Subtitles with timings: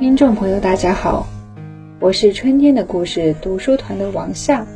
[0.00, 1.26] 听众朋友，大家好，
[2.00, 4.66] 我是春天的故事读书团的王夏，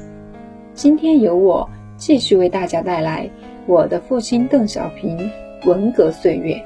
[0.75, 1.67] 今天由我
[1.97, 3.31] 继续为大家带来
[3.65, 5.31] 我的父亲邓小平
[5.65, 6.63] 文革岁月。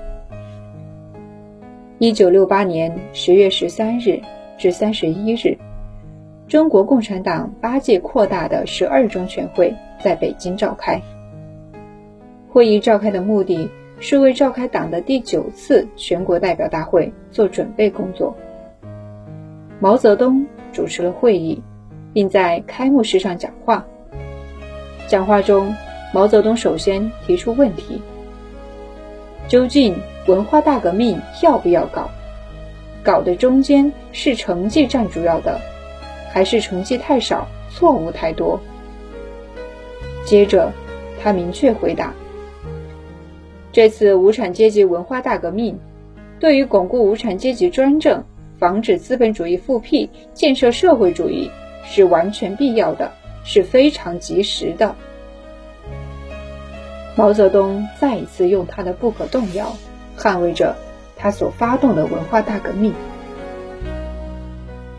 [2.00, 4.20] 一九六八年十月十三日
[4.58, 5.56] 至三十一日，
[6.48, 9.72] 中国共产党八届扩大的十二中全会
[10.02, 11.00] 在北京召开。
[12.48, 13.70] 会议召开的目的
[14.00, 18.36] 是为召开党的第九次全国代表大会做准备工作。
[19.80, 21.62] 毛泽东主持了会议，
[22.12, 23.86] 并在开幕式上讲话。
[25.06, 25.72] 讲话中，
[26.12, 28.02] 毛泽东首先提出问题：
[29.46, 29.94] 究竟
[30.26, 32.10] 文化大革命要不要搞？
[33.04, 35.60] 搞的中间是成绩占主要的，
[36.32, 38.60] 还是成绩太少，错误太多？
[40.24, 40.72] 接着，
[41.22, 42.12] 他明确回答：
[43.70, 45.78] 这次无产阶级文化大革命，
[46.40, 48.20] 对于巩固无产阶级专政。
[48.58, 51.50] 防止资本主义复辟、建设社会主义
[51.84, 53.12] 是完全必要的，
[53.44, 54.94] 是非常及时的。
[57.16, 59.76] 毛泽东再一次用他的不可动摇，
[60.16, 60.76] 捍卫着
[61.16, 62.92] 他所发动的文化大革命。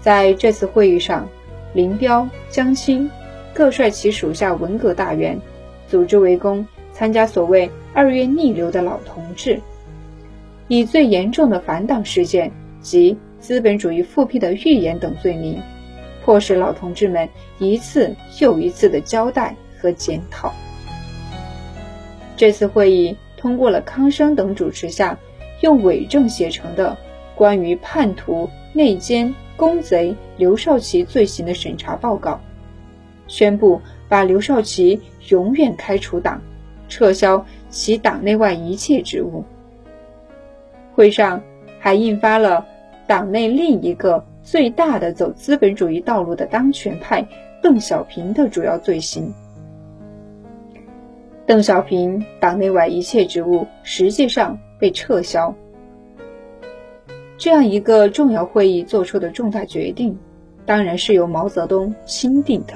[0.02, 1.28] 在这次会议上，
[1.74, 3.10] 林彪、江青
[3.54, 5.40] 各率其属下文革大员，
[5.88, 9.60] 组织围攻参加所谓“二月逆流”的老同志，
[10.70, 12.52] 以最严重的反党事件
[12.82, 13.18] 及。
[13.40, 15.62] 资本主义复辟的预言等罪名，
[16.24, 20.54] 迫使老同志们一次又一次的交代和检讨。
[22.36, 25.18] 这次会议通过了康生等主持下
[25.62, 26.98] 用伪证写成的
[27.36, 32.40] 关于叛徒、内奸、公贼刘少奇罪行的审查报告，
[33.28, 36.42] 宣布把刘少奇永远开除党，
[36.88, 39.44] 撤销其党内外一切职务。
[40.94, 41.42] 会上
[41.80, 42.66] 还印发了。
[43.10, 47.28] 党内另一个最大的走资本主义道路的当权派
[47.60, 49.34] 邓小平的主要罪行。
[51.48, 55.56] 邓小平党内外一切职务实际上被撤销。
[57.36, 60.16] 这样一个重要会议做出的重大决定，
[60.68, 62.76] 当然是由毛泽东钦定的。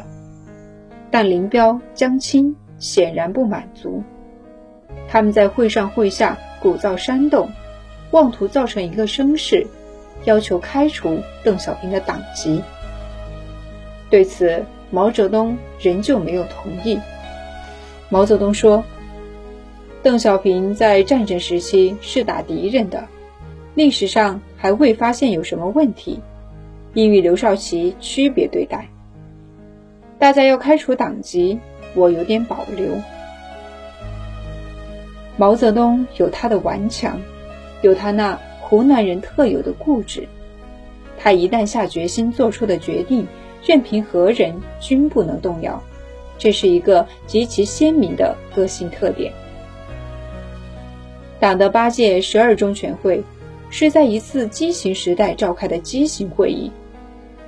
[1.11, 4.01] 但林彪、江青显然不满足，
[5.07, 7.51] 他们在会上会下鼓噪煽动，
[8.09, 9.67] 妄图造成一个声势。
[10.25, 12.61] 要求开除邓小平的党籍，
[14.09, 16.99] 对此毛泽东仍旧没有同意。
[18.09, 18.83] 毛泽东说
[20.01, 23.03] ：“邓小平在战争时期是打敌人的，
[23.75, 26.19] 历史上还未发现有什么问题，
[26.93, 28.87] 应与刘少奇区别对待。
[30.19, 31.59] 大家要开除党籍，
[31.95, 32.87] 我有点保留。”
[35.35, 37.19] 毛泽东有他的顽强，
[37.81, 38.39] 有他那。
[38.73, 40.27] 湖南人特有的固执，
[41.19, 43.27] 他一旦下决心做出的决定，
[43.63, 45.79] 任凭何人均不能动摇，
[46.39, 49.31] 这是一个极其鲜明的个性特点。
[51.39, 53.23] 党的八届十二中全会
[53.69, 56.71] 是在一次畸形时代召开的畸形会议，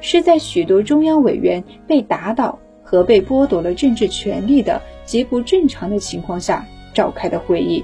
[0.01, 7.83] 是在许多中央委员被打倒和被剥夺了政治权利的极不正常的情况下召开的会议。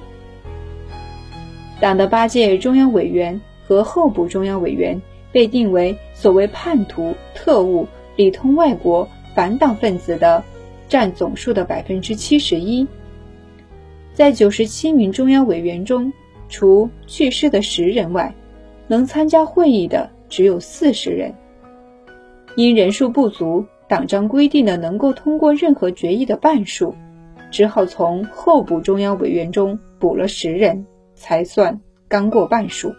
[1.82, 10.44] 党的八届中央委员和候补中央委员被定为所谓叛徒、特务、里通外国、反党分子的，
[10.88, 12.86] 占总数的百分之七十一。
[14.14, 16.12] 在九十七名中央委员中，
[16.48, 18.32] 除去世的十人外，
[18.86, 21.34] 能参加会议的只有四十人。
[22.54, 26.94] 因人数不足，党章规定的能够通过任何决议的半数，
[27.50, 30.86] 只好从候补中央委员中补了十人。
[31.22, 32.92] 才算刚过半数。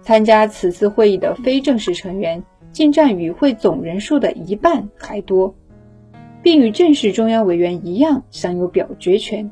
[0.00, 5.54] 参加此次会议的非正式成员竟占与会总人数的一半还多，
[6.42, 9.48] 并与正式中央委员一样享有表决权。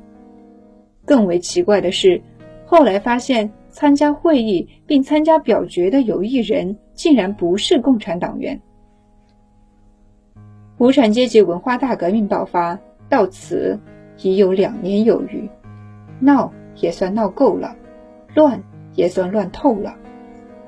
[1.04, 2.22] 更为奇怪的是，
[2.64, 8.58] 后来发现参加会议并参加表决的有一人竟然不是共产党员。
[10.78, 12.78] 无产阶级文化大革命爆发
[13.10, 13.78] 到此
[14.22, 15.48] 已有两年有余，
[16.18, 16.50] 闹。
[16.80, 17.76] 也算闹够了，
[18.34, 18.62] 乱
[18.94, 19.94] 也算乱透了，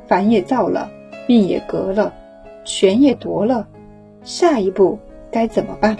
[0.06, 0.90] 烦也造了，
[1.26, 2.12] 命也革了，
[2.64, 3.66] 权也夺了，
[4.22, 4.98] 下一步
[5.30, 5.96] 该怎么办？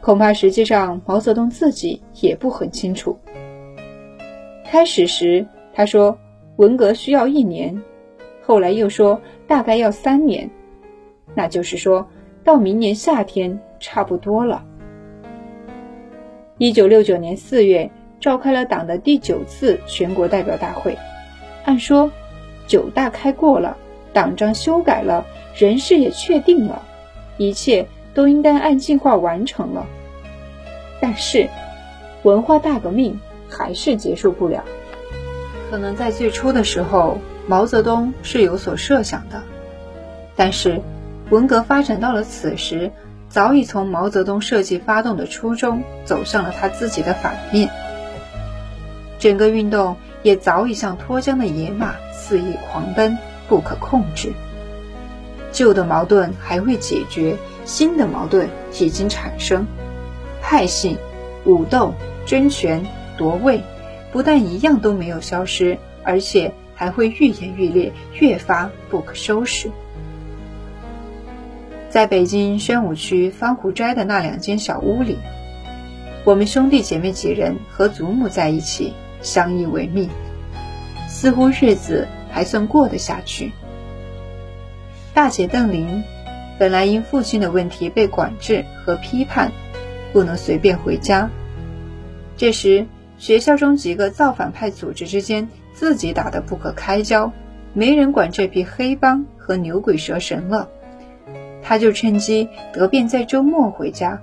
[0.00, 3.18] 恐怕实际上毛泽东自己也不很清楚。
[4.64, 6.18] 开始时他说
[6.56, 7.82] 文革需要一年，
[8.42, 10.48] 后来又说大概要三年，
[11.34, 12.08] 那就是说
[12.44, 14.64] 到明年夏天差不多了。
[16.58, 17.90] 一九六九年四月。
[18.22, 20.96] 召开了党的第九次全国代表大会。
[21.64, 22.10] 按说，
[22.68, 23.76] 九大开过了，
[24.12, 25.26] 党章修改了，
[25.56, 26.82] 人事也确定了，
[27.36, 29.86] 一切都应该按计划完成了。
[31.00, 31.48] 但是，
[32.22, 33.18] 文化大革命
[33.50, 34.64] 还是结束不了。
[35.68, 39.42] 可能在最初的时候，毛泽东是有所设想的，
[40.36, 40.80] 但是
[41.30, 42.92] 文革发展到了此时，
[43.28, 47.68] 早已从毛泽东设计发动的初衷走向了他自己的反面。
[49.22, 53.16] 整个运动也早已像脱缰的野马肆意狂奔，
[53.48, 54.32] 不可控制。
[55.52, 58.48] 旧的矛盾还未解决，新的矛盾
[58.80, 59.64] 已经产生。
[60.40, 60.98] 派系、
[61.44, 61.94] 武斗、
[62.26, 62.84] 争权
[63.16, 63.62] 夺位，
[64.10, 69.70] 不但一样都没有消失，而且还会愈演愈烈，越发不可收拾。
[71.88, 75.16] 在北京宣武区方湖斋的那两间小屋里，
[76.24, 78.92] 我们兄弟姐妹几人和祖母在一起。
[79.22, 80.10] 相依为命，
[81.08, 83.52] 似乎日子还算过得下去。
[85.14, 86.02] 大姐邓玲
[86.58, 89.50] 本来因父亲的问题被管制和批判，
[90.12, 91.30] 不能随便回家。
[92.36, 92.86] 这时，
[93.18, 97.32] 学校中几个造反派组织之间自己打得不可开交，
[97.72, 100.68] 没人管这批黑帮和牛鬼蛇神了，
[101.62, 104.20] 他就趁机得便在周末回家。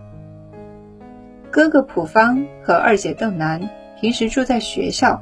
[1.52, 3.70] 哥哥普方和二姐邓楠。
[4.00, 5.22] 平时住在学校，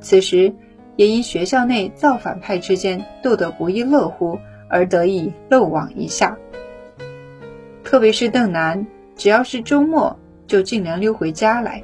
[0.00, 0.52] 此时
[0.96, 6.36] 也因学校内造反派之间斗得不亦乐乎，而得以漏网一下。
[7.82, 8.86] 特别是邓楠，
[9.16, 11.82] 只要是周末就尽量溜回家来。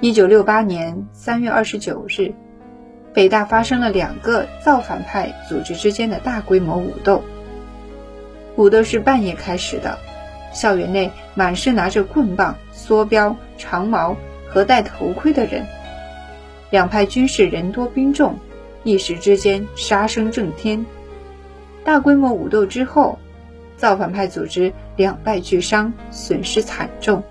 [0.00, 2.32] 一九六八年三月二十九日，
[3.12, 7.22] 北大发生了两个造反派组织之间的大规模武斗。
[8.54, 9.98] 武斗是半夜开始的。
[10.52, 12.56] 校园内满是拿着棍棒、
[12.88, 14.16] 梭镖、长矛
[14.48, 15.66] 和戴头盔的人，
[16.70, 18.38] 两派军士人多兵众，
[18.82, 20.86] 一时之间杀声震天。
[21.84, 23.18] 大规模武斗之后，
[23.76, 27.22] 造反派组织两败俱伤，损失惨重，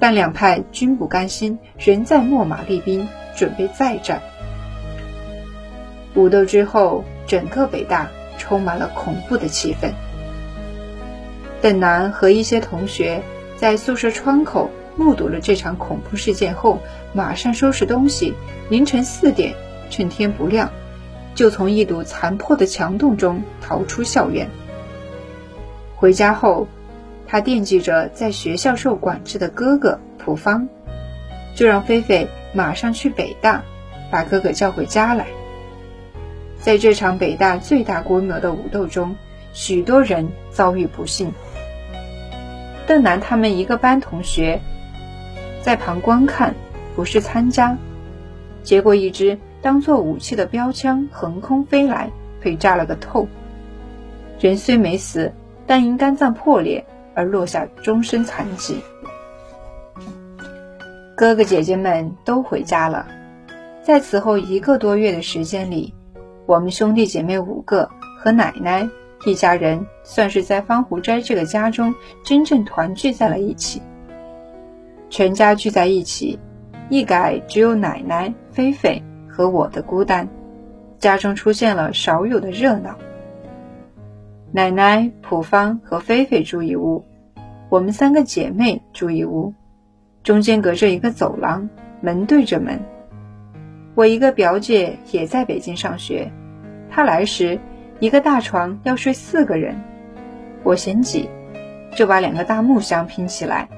[0.00, 4.20] 但两派均不甘心，仍在秣马厉兵，准备再战。
[6.16, 9.92] 武斗之后，整个北大充满了恐怖的气氛。
[11.62, 13.22] 邓楠和一些同学
[13.56, 16.78] 在宿舍窗口目睹了这场恐怖事件后，
[17.12, 18.34] 马上收拾东西。
[18.68, 19.54] 凌晨四点，
[19.90, 20.70] 趁天不亮，
[21.34, 24.48] 就从一堵残破的墙洞中逃出校园。
[25.94, 26.66] 回家后，
[27.26, 30.68] 他惦记着在学校受管制的哥哥普方，
[31.54, 33.62] 就让菲菲马上去北大，
[34.10, 35.26] 把哥哥叫回家来。
[36.60, 39.16] 在这场北大最大规模的武斗中，
[39.52, 41.32] 许多人遭遇不幸。
[42.86, 44.60] 邓楠他们一个班同学
[45.60, 46.54] 在旁观看，
[46.94, 47.76] 不是参加，
[48.62, 52.08] 结果一支当做武器的标枪横空飞来，
[52.40, 53.26] 被炸了个透。
[54.38, 55.32] 人虽没死，
[55.66, 56.84] 但因肝脏破裂
[57.14, 58.76] 而落下终身残疾。
[61.16, 63.08] 哥哥姐姐们都回家了，
[63.82, 65.92] 在此后一个多月的时间里，
[66.44, 67.90] 我们兄弟姐妹五个
[68.20, 68.88] 和奶奶。
[69.24, 73.80] 一家人算是在方湖斋这个家中真正团聚在了一起。
[75.08, 76.38] 全家聚在一起，
[76.90, 80.28] 一改只有奶奶、菲菲和我的孤单，
[80.98, 82.96] 家中出现了少有的热闹。
[84.52, 87.04] 奶奶、普芳和菲菲住一屋，
[87.68, 89.52] 我们三个姐妹住一屋，
[90.22, 91.68] 中间隔着一个走廊，
[92.00, 92.78] 门对着门。
[93.94, 96.30] 我一个表姐也在北京上学，
[96.90, 97.58] 她来时。
[97.98, 99.74] 一个大床要睡四个人，
[100.62, 101.30] 我嫌挤，
[101.94, 103.68] 就把两个大木箱拼起来，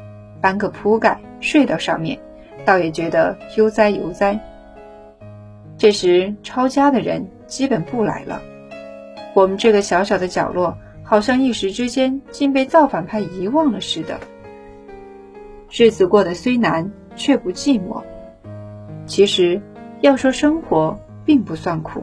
[0.41, 2.19] 搬个铺盖睡到上面，
[2.65, 4.39] 倒也觉得悠哉悠哉。
[5.77, 8.43] 这时抄家的人基本不来了，
[9.35, 14.19] 我们这个小小的角落好像一时之间竟被造反派遗忘了似的。
[15.71, 18.03] 日子过得虽难，却不寂寞。
[19.07, 19.63] 其实
[20.01, 22.03] 要说生活并不算苦，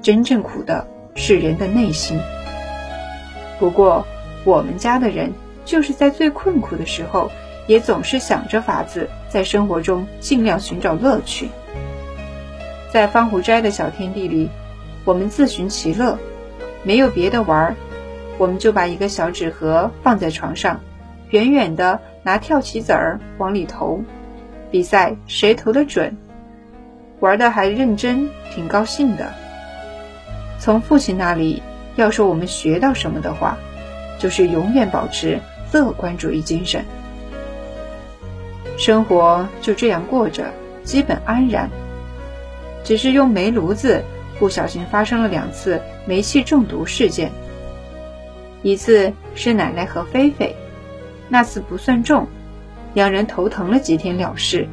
[0.00, 0.86] 真正苦的。
[1.20, 2.18] 是人的内心。
[3.58, 4.06] 不过，
[4.42, 5.34] 我们家的人
[5.66, 7.30] 就是在最困苦的时候，
[7.66, 11.50] 也总是想着法子在生活中尽量寻找乐趣。
[12.90, 14.48] 在方湖斋的小天地里，
[15.04, 16.18] 我们自寻其乐，
[16.84, 17.74] 没有别的玩儿，
[18.38, 20.80] 我们就把一个小纸盒放在床上，
[21.28, 24.02] 远远的拿跳棋子儿往里投，
[24.70, 26.16] 比赛谁投的准，
[27.20, 29.34] 玩的还认真，挺高兴的。
[30.60, 31.62] 从父亲那里
[31.96, 33.56] 要说我们学到什么的话，
[34.18, 35.40] 就是永远保持
[35.72, 36.84] 乐观主义精神。
[38.76, 40.44] 生活就这样过着，
[40.84, 41.68] 基本安然。
[42.84, 44.02] 只是用煤炉子
[44.38, 47.30] 不小心发生了两次煤气中毒事件。
[48.62, 50.54] 一次是奶奶和菲菲，
[51.28, 52.26] 那次不算重，
[52.92, 54.68] 两人头疼了几天了事。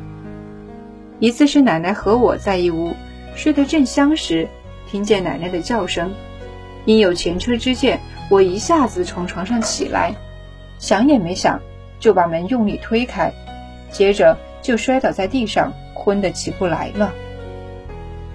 [1.20, 2.94] 一次是奶奶和我在一屋
[3.36, 4.48] 睡得正香时，
[4.90, 6.14] 听见奶奶的叫声，
[6.86, 10.16] 因有前车之鉴，我一下子从床上起来，
[10.80, 11.60] 想也没想
[12.00, 13.32] 就把门用力推开，
[13.92, 17.14] 接着就摔倒在地上，昏得起不来了。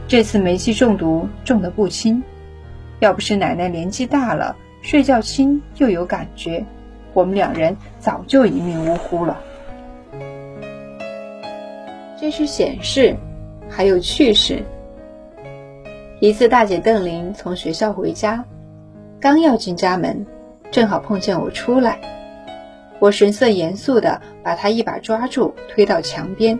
[0.06, 2.22] 这次煤气中毒中得不轻，
[3.00, 4.54] 要不是奶奶年纪大了。
[4.82, 6.64] 睡觉轻又有感觉，
[7.14, 9.40] 我们两人早就一命呜呼了。
[12.20, 13.16] 这是显事，
[13.70, 14.62] 还有趣事。
[16.22, 18.44] 一次，大姐邓玲从学校回家，
[19.20, 20.24] 刚要进家门，
[20.70, 22.00] 正好碰见我出来。
[23.00, 26.56] 我神色严肃的把她一把抓住，推到墙边，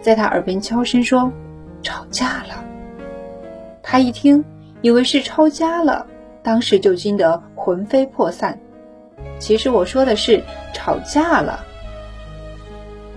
[0.00, 1.30] 在她耳边悄声说
[1.84, 2.64] ：“吵架了。”
[3.84, 4.42] 她一听，
[4.80, 6.06] 以为是抄家了。
[6.42, 8.58] 当时就惊得魂飞魄散。
[9.38, 11.66] 其实我说的是吵架了。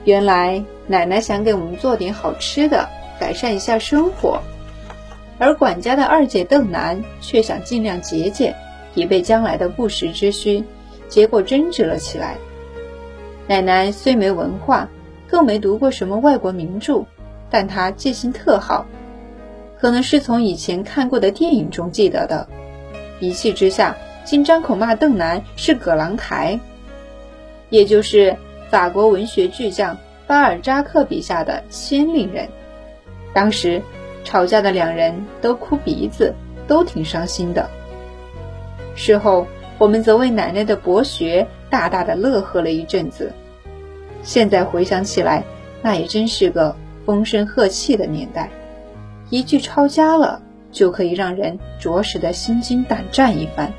[0.03, 4.41] 原来奶奶想给我们做点好吃的，改善一下生活，
[5.39, 8.55] 而管家的二姐邓楠却想尽量节俭，
[8.95, 10.63] 以备将来的不时之需，
[11.07, 12.37] 结果争执了起来。
[13.47, 14.87] 奶奶虽没文化，
[15.27, 17.03] 更没读过什么外国名著，
[17.49, 18.85] 但她记性特好，
[19.79, 22.47] 可能是从以前看过的电影中记得的。
[23.19, 26.59] 一气之下，竟张口骂邓楠是葛朗台，
[27.69, 28.35] 也就是
[28.69, 32.47] 法国文学巨匠巴尔扎克笔下的先令人。
[33.33, 33.81] 当时
[34.23, 36.33] 吵架的两人都哭鼻子，
[36.67, 37.69] 都挺伤心的。
[38.95, 43.31] 事后，我们则为奶奶的博学大大的乐呵了一阵子。
[44.21, 45.43] 现在回想起来，
[45.81, 46.75] 那也真是个
[47.05, 48.49] 风声鹤唳的年代，
[49.29, 50.41] 一句抄家了。
[50.73, 53.71] 就可以让人着实的心惊胆战一番。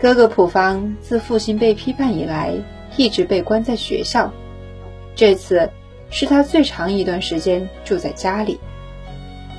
[0.00, 2.54] 哥哥普方自父亲被批判以来，
[2.96, 4.32] 一直被关在学校。
[5.14, 5.68] 这次
[6.10, 8.58] 是他最长一段时间住在家里，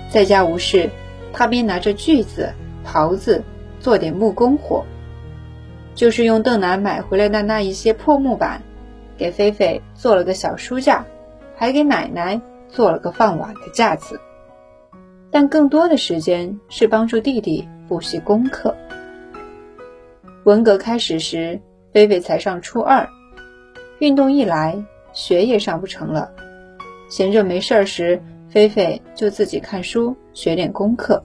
[0.09, 0.89] 在家无事，
[1.33, 2.51] 他便拿着锯子、
[2.85, 3.43] 刨子
[3.79, 4.83] 做点木工活，
[5.93, 8.61] 就是用邓楠买回来的那一些破木板，
[9.17, 11.05] 给菲菲做了个小书架，
[11.55, 12.39] 还给奶奶
[12.69, 14.19] 做了个放碗的架子。
[15.29, 18.73] 但更多的时间是帮助弟弟补习功课。
[20.45, 21.59] 文革开始时，
[21.91, 23.07] 菲菲才上初二，
[23.99, 24.81] 运动一来，
[25.17, 26.31] 学也上不成了。
[27.09, 31.23] 闲着没事儿时，菲菲就自己看书，学点功课。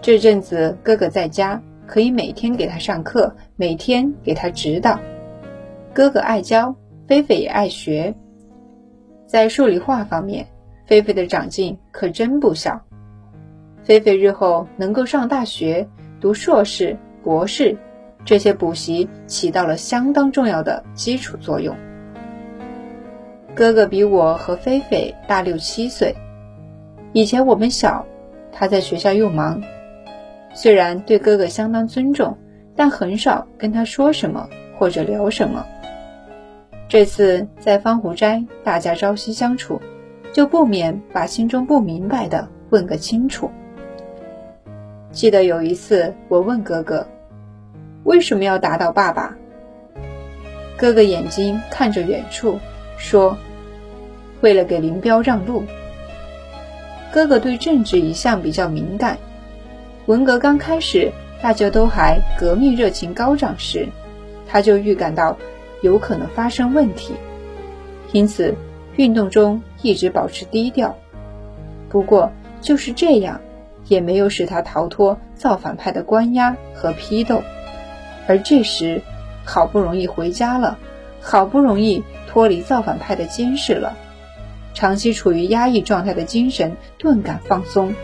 [0.00, 4.98] 这阵子哥哥在家，可以每天给他上课，每天给他指导。
[5.92, 6.74] 哥哥爱教，
[7.06, 8.14] 菲菲也爱学。
[9.26, 10.46] 在数理化方面。
[10.86, 12.78] 菲菲的长进可真不小，
[13.82, 15.88] 菲菲日后能够上大学、
[16.20, 17.74] 读硕士、博士，
[18.22, 21.74] 这些补习起到了相当重要的基础作用。
[23.54, 26.14] 哥哥比我和菲菲大六七岁，
[27.12, 28.04] 以前我们小，
[28.50, 29.62] 他在学校又忙，
[30.54, 32.36] 虽然对哥哥相当尊重，
[32.74, 35.64] 但很少跟他说什么或者聊什么。
[36.88, 39.80] 这次在方湖斋，大家朝夕相处。
[40.32, 43.48] 就不免把心中不明白的问个清楚。
[45.12, 47.06] 记得有一次，我问哥哥
[48.02, 49.32] ：“为什么要打倒爸爸？”
[50.76, 52.58] 哥哥眼睛看着远处，
[52.96, 53.36] 说
[54.42, 55.64] ：“为了给林彪让路。”
[57.12, 59.18] 哥哥对政治一向比较敏感。
[60.06, 63.88] 文革刚开始，大家都还革命热情高涨时，
[64.46, 65.36] 他就预感到
[65.82, 67.14] 有可能发生问题，
[68.12, 68.54] 因此。
[68.96, 70.96] 运动中一直保持低调，
[71.88, 73.40] 不过就是这样，
[73.88, 77.42] 也没有使他逃脱造反派的关押和批斗。
[78.28, 79.02] 而这时，
[79.44, 80.78] 好不容易回家了，
[81.20, 83.96] 好不容易脱离造反派的监视了，
[84.74, 87.94] 长期处于压抑状态的精神顿感放松。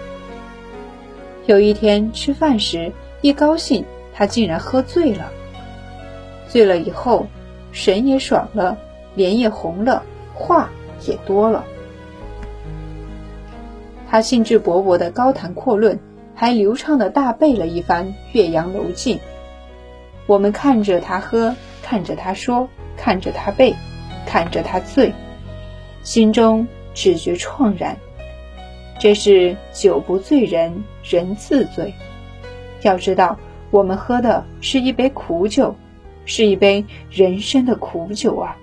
[1.46, 3.84] 有一天吃饭时，一高兴，
[4.14, 5.32] 他竟然喝醉了。
[6.46, 7.26] 醉了以后，
[7.72, 8.78] 神也爽了，
[9.16, 10.70] 脸也红了，话。
[11.06, 11.64] 也多了，
[14.10, 15.98] 他兴致勃勃的高谈阔论，
[16.34, 19.14] 还流畅的大背了一番《岳阳楼记》。
[20.26, 22.68] 我们看着他喝，看着他说，
[22.98, 23.74] 看着他背，
[24.26, 25.12] 看着他醉，
[26.02, 27.96] 心中只觉怆然。
[28.98, 31.92] 这是酒不醉人人自醉。
[32.82, 33.38] 要知道，
[33.70, 35.74] 我们喝的是一杯苦酒，
[36.24, 38.56] 是一杯人生的苦酒啊。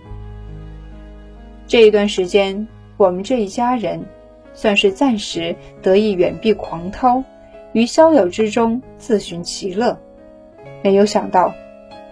[1.67, 4.05] 这一段时间，我们这一家人，
[4.53, 7.23] 算是暂时得以远避狂涛，
[7.73, 9.99] 于逍遥之中自寻其乐。
[10.83, 11.53] 没有想到，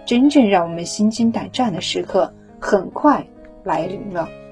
[0.04, 3.26] 真正让我们心惊胆战的时刻，很快
[3.66, 4.45] 来临了。